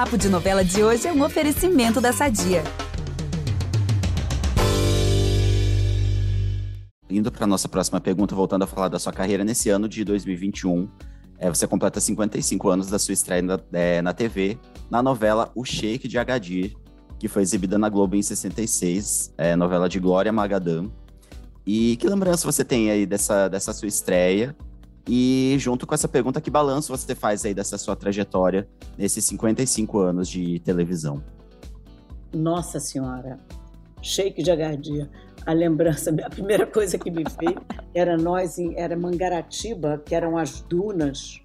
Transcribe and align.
Papo 0.00 0.16
de 0.16 0.30
Novela 0.30 0.64
de 0.64 0.82
hoje 0.82 1.06
é 1.06 1.12
um 1.12 1.22
oferecimento 1.22 2.00
da 2.00 2.10
Sadia. 2.10 2.64
Indo 7.10 7.30
para 7.30 7.46
nossa 7.46 7.68
próxima 7.68 8.00
pergunta, 8.00 8.34
voltando 8.34 8.62
a 8.62 8.66
falar 8.66 8.88
da 8.88 8.98
sua 8.98 9.12
carreira 9.12 9.44
nesse 9.44 9.68
ano 9.68 9.86
de 9.86 10.02
2021, 10.02 10.88
é, 11.38 11.50
você 11.50 11.66
completa 11.66 12.00
55 12.00 12.70
anos 12.70 12.86
da 12.86 12.98
sua 12.98 13.12
estreia 13.12 13.42
na, 13.42 13.60
é, 13.74 14.00
na 14.00 14.14
TV, 14.14 14.58
na 14.90 15.02
novela 15.02 15.52
O 15.54 15.66
Shake 15.66 16.08
de 16.08 16.16
Agadir, 16.16 16.74
que 17.18 17.28
foi 17.28 17.42
exibida 17.42 17.76
na 17.76 17.90
Globo 17.90 18.16
em 18.16 18.22
66, 18.22 19.34
é, 19.36 19.54
novela 19.54 19.86
de 19.86 20.00
Glória 20.00 20.32
Magadam. 20.32 20.90
E 21.66 21.98
que 21.98 22.08
lembrança 22.08 22.50
você 22.50 22.64
tem 22.64 22.90
aí 22.90 23.04
dessa, 23.04 23.48
dessa 23.48 23.70
sua 23.74 23.88
estreia? 23.88 24.56
E 25.12 25.56
junto 25.58 25.88
com 25.88 25.92
essa 25.92 26.06
pergunta, 26.06 26.40
que 26.40 26.48
balanço 26.48 26.96
você 26.96 27.16
faz 27.16 27.44
aí 27.44 27.52
dessa 27.52 27.76
sua 27.76 27.96
trajetória 27.96 28.68
nesses 28.96 29.24
55 29.24 29.98
anos 29.98 30.28
de 30.28 30.60
televisão? 30.60 31.20
Nossa 32.32 32.78
Senhora, 32.78 33.40
Shake 34.00 34.40
de 34.40 34.52
Agadir 34.52 35.10
a 35.44 35.52
lembrança, 35.52 36.14
a 36.24 36.30
primeira 36.30 36.64
coisa 36.64 36.96
que 36.96 37.10
me 37.10 37.24
veio 37.24 37.60
era 37.92 38.16
nós, 38.16 38.56
em, 38.56 38.78
era 38.78 38.96
Mangaratiba, 38.96 40.00
que 40.06 40.14
eram 40.14 40.38
as 40.38 40.60
dunas 40.60 41.40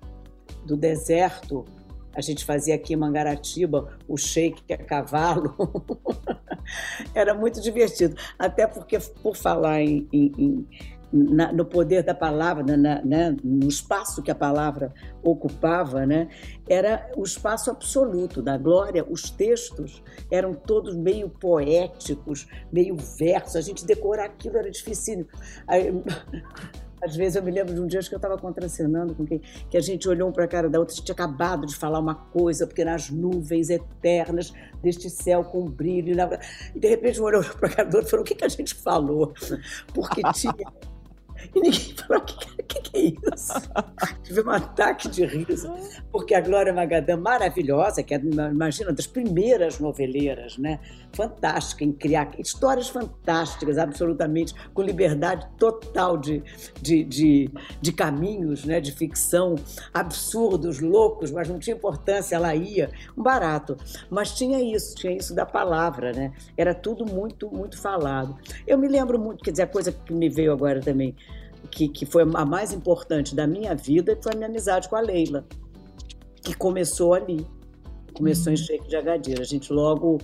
do 0.64 0.78
deserto. 0.78 1.66
A 2.14 2.22
gente 2.22 2.46
fazia 2.46 2.76
aqui 2.76 2.94
em 2.94 2.98
Mangaratiba 2.98 3.98
o 4.08 4.16
shake 4.16 4.72
a 4.74 4.78
cavalo. 4.78 5.56
era 7.16 7.34
muito 7.34 7.60
divertido. 7.60 8.16
Até 8.38 8.68
porque, 8.68 9.00
por 9.00 9.36
falar 9.36 9.82
em, 9.82 10.08
em, 10.14 10.32
em 10.38 10.68
na, 11.12 11.52
no 11.52 11.66
poder 11.66 12.04
da 12.04 12.14
palavra, 12.14 12.64
na, 12.64 13.02
né, 13.04 13.36
no 13.44 13.68
espaço 13.68 14.22
que 14.22 14.32
a 14.32 14.36
palavra 14.36 14.94
ocupava, 15.24 16.06
né, 16.06 16.28
era 16.68 17.10
o 17.16 17.24
espaço 17.24 17.70
absoluto 17.70 18.42
da 18.42 18.58
glória. 18.58 19.06
Os 19.10 19.30
textos 19.30 20.04
eram 20.32 20.54
todos 20.54 20.96
meio 20.96 21.30
poéticos, 21.30 22.48
meio 22.72 22.96
versos. 22.96 23.56
A 23.56 23.62
gente 23.62 23.86
decorar 23.86 24.26
aquilo 24.26 24.58
era 24.58 24.70
difícil. 24.70 25.28
Às 27.06 27.16
vezes 27.16 27.36
eu 27.36 27.44
me 27.44 27.52
lembro 27.52 27.74
de 27.74 27.80
um 27.80 27.86
dia 27.86 28.00
que 28.00 28.14
eu 28.14 28.18
estava 28.18 28.36
contracenando 28.36 29.14
com 29.14 29.26
quem 29.26 29.40
que 29.70 29.78
a 29.78 29.82
gente 29.82 30.10
olhou 30.10 30.30
um 30.30 30.32
para 30.32 30.46
a 30.46 30.48
cara 30.48 30.68
da 30.68 30.80
outra, 30.80 30.94
a 30.94 30.96
gente 30.96 31.06
tinha 31.06 31.14
acabado 31.14 31.68
de 31.68 31.76
falar 31.76 32.00
uma 32.00 32.16
coisa, 32.16 32.66
porque 32.66 32.84
nas 32.84 33.12
nuvens 33.12 33.70
eternas 33.70 34.52
deste 34.82 35.10
céu 35.10 35.44
com 35.44 35.66
brilho, 35.66 36.16
e 36.74 36.80
de 36.80 36.88
repente 36.88 37.22
um 37.22 37.26
olhou 37.26 37.44
para 37.44 37.68
a 37.68 37.72
cara 37.72 37.90
do 37.90 37.98
outro 37.98 38.08
e 38.08 38.12
falou: 38.12 38.24
o 38.24 38.28
que, 38.28 38.34
que 38.34 38.46
a 38.46 38.50
gente 38.50 38.74
falou? 38.74 39.34
Porque 39.94 40.22
tinha 40.34 40.56
ninguém 41.54 41.74
falou: 41.96 42.24
o 42.24 42.26
que, 42.64 42.82
que 42.82 42.85
isso? 42.96 43.54
Tive 44.24 44.42
um 44.42 44.50
ataque 44.50 45.08
de 45.10 45.26
riso, 45.26 45.72
porque 46.12 46.34
a 46.34 46.42
Glória 46.42 46.74
Magadã, 46.74 47.18
maravilhosa, 47.18 48.04
que 48.04 48.14
é, 48.14 48.18
imagina, 48.18 48.92
das 48.92 49.08
primeiras 49.08 49.80
noveleiras, 49.80 50.58
né? 50.58 50.80
Fantástica 51.14 51.84
em 51.84 51.92
criar 51.92 52.32
histórias 52.40 52.90
fantásticas, 52.90 53.78
absolutamente, 53.78 54.54
com 54.74 54.82
liberdade 54.82 55.48
total 55.58 56.18
de, 56.18 56.44
de, 56.82 57.04
de, 57.04 57.50
de 57.82 57.92
caminhos, 57.92 58.66
né? 58.66 58.80
De 58.80 58.92
ficção, 58.92 59.56
absurdos, 59.94 60.80
loucos, 60.80 61.32
mas 61.32 61.48
não 61.48 61.60
tinha 61.60 61.76
importância, 61.76 62.36
ela 62.36 62.56
ia, 62.56 62.90
um 63.18 63.24
barato. 63.24 63.78
Mas 64.10 64.32
tinha 64.32 64.62
isso, 64.62 64.96
tinha 64.96 65.16
isso 65.16 65.34
da 65.34 65.46
palavra, 65.46 66.12
né? 66.12 66.34
Era 66.58 66.74
tudo 66.74 67.06
muito, 67.06 67.50
muito 67.50 67.80
falado. 67.80 68.38
Eu 68.66 68.78
me 68.78 68.88
lembro 68.88 69.20
muito, 69.20 69.44
quer 69.44 69.52
dizer, 69.52 69.64
a 69.64 69.68
coisa 69.68 69.92
que 69.92 70.14
me 70.14 70.30
veio 70.30 70.52
agora 70.52 70.80
também, 70.82 71.16
que, 71.66 71.88
que 71.88 72.06
foi 72.06 72.24
a 72.24 72.46
mais 72.46 72.74
importante 72.74 73.36
da 73.36 73.48
minha 73.48 73.76
vida, 73.76 74.18
foi 74.22 74.34
a 74.34 74.36
minha 74.36 74.48
amizade 74.48 74.90
com 74.90 74.96
a 74.96 75.02
Leila, 75.02 75.46
que 76.42 76.54
começou 76.54 77.14
ali. 77.14 77.46
Começou 78.14 78.48
uhum. 78.48 78.54
em 78.54 78.58
Sheik 78.58 78.88
de 78.88 78.96
Agadir. 78.96 79.42
A 79.42 79.44
gente 79.44 79.74
logo 79.74 80.20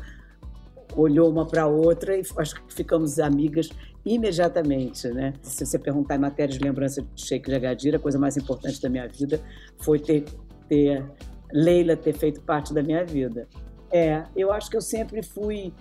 olhou 0.95 1.30
uma 1.30 1.45
para 1.45 1.64
a 1.64 1.67
outra 1.67 2.17
e 2.17 2.22
acho 2.38 2.56
que 2.56 2.73
ficamos 2.73 3.20
amigas 3.20 3.70
imediatamente, 4.05 5.08
né? 5.10 5.33
Se 5.42 5.65
você 5.65 5.77
perguntar 5.77 6.15
em 6.15 6.20
matéria 6.20 6.58
de 6.58 6.64
lembrança 6.64 7.02
de 7.02 7.21
Sheik 7.21 7.49
de 7.49 7.55
Agadir, 7.55 7.95
a 7.95 7.99
coisa 7.99 8.17
mais 8.17 8.38
importante 8.38 8.82
da 8.82 8.89
minha 8.89 9.08
vida 9.08 9.39
foi 9.77 9.99
ter, 9.99 10.26
ter 10.67 11.05
Leila 11.52 11.95
ter 11.95 12.14
feito 12.14 12.42
parte 12.42 12.73
da 12.73 12.82
minha 12.82 13.05
vida. 13.05 13.48
É, 13.92 14.23
eu 14.36 14.52
acho 14.52 14.70
que 14.70 14.77
eu 14.77 14.82
sempre 14.82 15.21
fui 15.21 15.73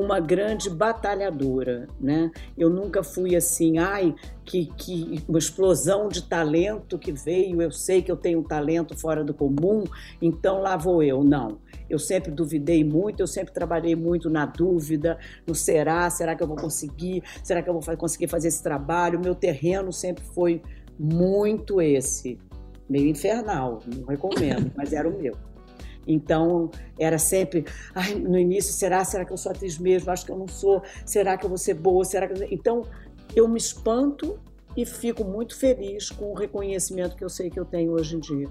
uma 0.00 0.20
grande 0.20 0.68
batalhadora, 0.68 1.88
né? 1.98 2.30
Eu 2.56 2.68
nunca 2.68 3.02
fui 3.02 3.34
assim, 3.34 3.78
ai, 3.78 4.14
que, 4.44 4.66
que 4.76 5.24
uma 5.26 5.38
explosão 5.38 6.08
de 6.08 6.22
talento 6.22 6.98
que 6.98 7.10
veio, 7.10 7.62
eu 7.62 7.70
sei 7.70 8.02
que 8.02 8.12
eu 8.12 8.16
tenho 8.16 8.40
um 8.40 8.42
talento 8.42 8.94
fora 8.94 9.24
do 9.24 9.32
comum, 9.32 9.84
então 10.20 10.60
lá 10.60 10.76
vou 10.76 11.02
eu. 11.02 11.24
Não. 11.24 11.58
Eu 11.88 11.98
sempre 11.98 12.30
duvidei 12.30 12.84
muito, 12.84 13.20
eu 13.20 13.26
sempre 13.26 13.54
trabalhei 13.54 13.96
muito 13.96 14.28
na 14.28 14.44
dúvida, 14.44 15.18
no 15.46 15.54
será, 15.54 16.10
será 16.10 16.34
que 16.34 16.42
eu 16.42 16.46
vou 16.48 16.56
conseguir? 16.56 17.22
Será 17.42 17.62
que 17.62 17.70
eu 17.70 17.80
vou 17.80 17.96
conseguir 17.96 18.28
fazer 18.28 18.48
esse 18.48 18.62
trabalho? 18.62 19.18
Meu 19.18 19.34
terreno 19.34 19.90
sempre 19.92 20.24
foi 20.24 20.60
muito 20.98 21.80
esse, 21.80 22.38
meio 22.88 23.08
infernal, 23.08 23.80
não 23.86 24.04
recomendo, 24.04 24.70
mas 24.76 24.92
era 24.92 25.08
o 25.08 25.18
meu. 25.18 25.34
Então, 26.06 26.70
era 26.98 27.18
sempre, 27.18 27.64
ai, 27.94 28.14
no 28.14 28.38
início, 28.38 28.72
será, 28.72 29.04
será 29.04 29.24
que 29.24 29.32
eu 29.32 29.36
sou 29.36 29.50
atriz 29.50 29.78
mesmo? 29.78 30.10
Acho 30.10 30.24
que 30.24 30.32
eu 30.32 30.38
não 30.38 30.48
sou. 30.48 30.82
Será 31.04 31.36
que 31.36 31.44
eu 31.44 31.48
vou 31.48 31.58
ser 31.58 31.74
boa? 31.74 32.04
Será 32.04 32.28
que. 32.28 32.54
Então, 32.54 32.82
eu 33.34 33.48
me 33.48 33.58
espanto 33.58 34.38
e 34.76 34.84
fico 34.84 35.24
muito 35.24 35.56
feliz 35.56 36.10
com 36.10 36.32
o 36.32 36.34
reconhecimento 36.34 37.16
que 37.16 37.24
eu 37.24 37.28
sei 37.28 37.50
que 37.50 37.58
eu 37.58 37.64
tenho 37.64 37.92
hoje 37.92 38.16
em 38.16 38.20
dia. 38.20 38.48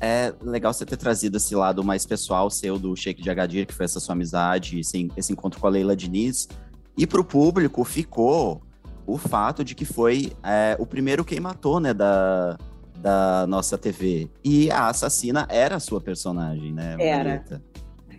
É 0.00 0.32
legal 0.42 0.72
você 0.72 0.84
ter 0.84 0.96
trazido 0.96 1.38
esse 1.38 1.54
lado 1.54 1.82
mais 1.82 2.06
pessoal 2.06 2.50
seu 2.50 2.78
do 2.78 2.94
Shake 2.94 3.22
de 3.22 3.30
Agadir, 3.30 3.66
que 3.66 3.74
foi 3.74 3.84
essa 3.84 3.98
sua 3.98 4.12
amizade, 4.12 4.78
esse, 4.78 5.10
esse 5.16 5.32
encontro 5.32 5.60
com 5.60 5.66
a 5.66 5.70
Leila 5.70 5.96
Diniz. 5.96 6.48
E 6.96 7.06
para 7.06 7.20
o 7.20 7.24
público 7.24 7.82
ficou 7.84 8.62
o 9.06 9.16
fato 9.16 9.64
de 9.64 9.74
que 9.74 9.84
foi 9.84 10.32
é, 10.42 10.76
o 10.78 10.86
primeiro 10.86 11.24
quem 11.24 11.40
matou, 11.40 11.80
né, 11.80 11.94
da, 11.94 12.58
da 13.00 13.46
nossa 13.46 13.78
TV. 13.78 14.28
E 14.44 14.70
a 14.70 14.88
assassina 14.88 15.46
era 15.50 15.76
a 15.76 15.80
sua 15.80 16.00
personagem, 16.00 16.72
né? 16.72 16.96
Era. 16.98 17.44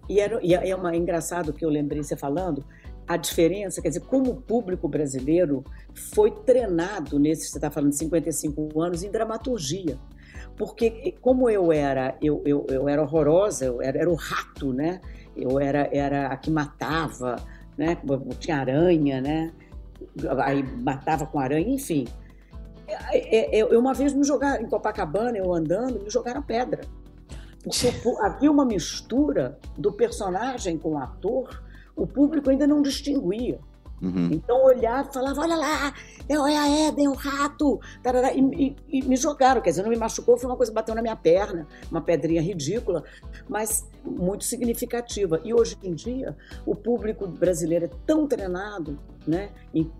E, 0.07 0.19
era, 0.19 0.39
e 0.43 0.53
é 0.53 0.75
uma, 0.75 0.93
é 0.93 0.97
engraçado 0.97 1.53
que 1.53 1.63
eu 1.63 1.69
lembrei 1.69 2.01
você 2.01 2.15
falando, 2.15 2.65
a 3.07 3.17
diferença, 3.17 3.81
quer 3.81 3.89
dizer, 3.89 4.01
como 4.01 4.31
o 4.31 4.35
público 4.35 4.87
brasileiro 4.87 5.63
foi 6.13 6.31
treinado 6.31 7.17
nesse, 7.19 7.47
você 7.47 7.57
está 7.57 7.71
falando 7.71 7.89
de 7.89 7.97
55 7.97 8.81
anos, 8.81 9.03
em 9.03 9.09
dramaturgia. 9.09 9.97
Porque 10.55 11.15
como 11.21 11.49
eu 11.49 11.71
era, 11.71 12.15
eu, 12.21 12.41
eu, 12.45 12.67
eu 12.69 12.89
era 12.89 13.01
horrorosa, 13.01 13.65
eu 13.65 13.81
era, 13.81 13.97
era 13.97 14.09
o 14.09 14.13
rato, 14.13 14.73
né? 14.73 15.01
Eu 15.35 15.59
era, 15.59 15.89
era 15.91 16.27
a 16.27 16.37
que 16.37 16.51
matava, 16.51 17.37
né? 17.77 17.97
Tinha 18.39 18.57
aranha, 18.57 19.21
né? 19.21 19.53
Aí 20.43 20.61
matava 20.61 21.25
com 21.25 21.39
aranha, 21.39 21.69
enfim. 21.69 22.05
É, 23.11 23.57
é, 23.57 23.61
eu, 23.61 23.79
uma 23.79 23.93
vez 23.93 24.13
me 24.13 24.23
jogaram, 24.23 24.63
em 24.63 24.69
Copacabana, 24.69 25.37
eu 25.37 25.53
andando, 25.53 26.01
me 26.01 26.09
jogaram 26.09 26.41
pedra. 26.41 26.81
Porque 27.63 27.93
havia 28.21 28.51
uma 28.51 28.65
mistura 28.65 29.59
do 29.77 29.91
personagem 29.91 30.77
com 30.77 30.93
o 30.93 30.97
ator, 30.97 31.61
o 31.95 32.07
público 32.07 32.49
ainda 32.49 32.65
não 32.65 32.81
distinguia. 32.81 33.59
Uhum. 34.01 34.29
Então 34.31 34.63
olhava 34.63 35.09
e 35.09 35.13
falava: 35.13 35.41
olha 35.41 35.55
lá, 35.55 35.93
é, 36.27 36.33
é 36.33 36.57
a 36.57 36.87
Eden, 36.87 37.09
o 37.09 37.13
rato. 37.13 37.79
Tarará, 38.01 38.33
e, 38.33 38.39
e, 38.39 38.75
e, 38.99 39.01
me 39.03 39.15
jogaram, 39.15 39.61
quer 39.61 39.71
dizer, 39.71 39.83
não 39.83 39.89
me 39.89 39.97
machucou, 39.97 40.37
foi 40.37 40.49
uma 40.49 40.55
coisa 40.55 40.71
que 40.71 40.75
bateu 40.75 40.95
na 40.95 41.01
minha 41.01 41.15
perna, 41.15 41.67
uma 41.91 42.01
pedrinha 42.01 42.41
ridícula, 42.41 43.03
mas 43.47 43.87
muito 44.05 44.45
significativa. 44.45 45.41
E 45.43 45.53
hoje 45.53 45.77
em 45.83 45.93
dia, 45.93 46.35
o 46.65 46.75
público 46.75 47.27
brasileiro 47.27 47.85
é 47.85 47.89
tão 48.05 48.25
treinado 48.25 48.97
né, 49.27 49.49
em 49.73 49.91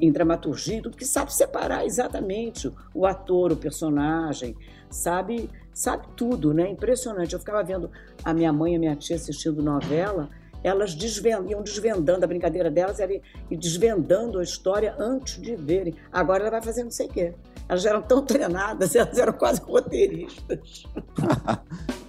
em 0.00 0.10
dramaturgia, 0.10 0.82
tudo 0.82 0.96
que 0.96 1.04
sabe 1.04 1.32
separar 1.32 1.84
exatamente 1.84 2.72
o 2.94 3.06
ator, 3.06 3.52
o 3.52 3.56
personagem, 3.56 4.56
sabe, 4.90 5.48
sabe 5.72 6.06
tudo, 6.16 6.52
né? 6.52 6.68
Impressionante. 6.68 7.32
Eu 7.32 7.38
ficava 7.38 7.62
vendo 7.62 7.90
a 8.24 8.34
minha 8.34 8.52
mãe 8.52 8.72
e 8.72 8.76
a 8.76 8.78
minha 8.78 8.96
tia 8.96 9.16
assistindo 9.16 9.62
novela, 9.62 10.28
elas 10.62 10.94
desvendam, 10.94 11.48
iam 11.48 11.62
desvendando 11.62 12.24
a 12.24 12.28
brincadeira 12.28 12.70
delas 12.70 12.98
era 12.98 13.12
e 13.12 13.56
desvendando 13.56 14.38
a 14.38 14.42
história 14.42 14.94
antes 14.98 15.40
de 15.40 15.54
verem. 15.54 15.94
Agora 16.12 16.42
ela 16.42 16.50
vai 16.50 16.62
fazendo 16.62 16.86
não 16.86 16.90
sei 16.90 17.06
o 17.06 17.10
quê. 17.10 17.34
Elas 17.68 17.84
eram 17.84 18.02
tão 18.02 18.24
treinadas, 18.24 18.94
elas 18.96 19.18
eram 19.18 19.32
quase 19.32 19.60
roteiristas. 19.60 20.84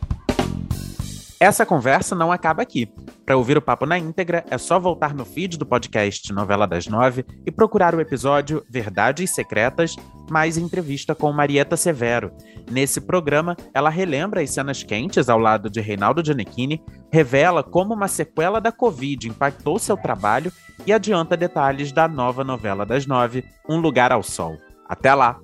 Essa 1.39 1.65
conversa 1.65 2.15
não 2.15 2.31
acaba 2.31 2.61
aqui. 2.61 2.91
Para 3.29 3.37
ouvir 3.37 3.59
o 3.59 3.61
papo 3.61 3.85
na 3.85 3.95
íntegra, 3.95 4.43
é 4.49 4.57
só 4.57 4.79
voltar 4.79 5.13
no 5.13 5.23
feed 5.23 5.55
do 5.55 5.63
podcast 5.63 6.33
Novela 6.33 6.65
das 6.65 6.87
Nove 6.87 7.23
e 7.45 7.51
procurar 7.51 7.93
o 7.93 8.01
episódio 8.01 8.65
Verdades 8.67 9.35
Secretas, 9.35 9.95
mais 10.31 10.57
entrevista 10.57 11.13
com 11.13 11.31
Marieta 11.31 11.77
Severo. 11.77 12.31
Nesse 12.71 12.99
programa, 12.99 13.55
ela 13.71 13.91
relembra 13.91 14.41
as 14.41 14.49
cenas 14.49 14.81
quentes 14.81 15.29
ao 15.29 15.37
lado 15.37 15.69
de 15.69 15.79
Reinaldo 15.79 16.25
Giannichini, 16.25 16.83
revela 17.13 17.61
como 17.61 17.93
uma 17.93 18.07
sequela 18.07 18.59
da 18.59 18.71
Covid 18.71 19.27
impactou 19.27 19.77
seu 19.77 19.95
trabalho 19.95 20.51
e 20.83 20.91
adianta 20.91 21.37
detalhes 21.37 21.91
da 21.91 22.07
nova 22.07 22.43
novela 22.43 22.83
das 22.83 23.05
nove, 23.05 23.45
Um 23.69 23.77
Lugar 23.79 24.11
ao 24.11 24.23
Sol. 24.23 24.57
Até 24.87 25.13
lá! 25.13 25.39